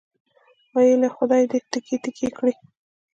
[0.73, 2.53] ویل یې خدای دې تیکې تیکې کړي.